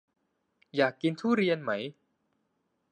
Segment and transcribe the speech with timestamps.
[0.75, 1.71] อยากกินทุเรียนไหม